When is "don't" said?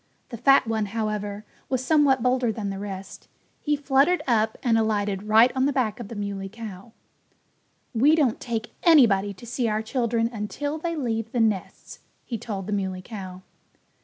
8.15-8.39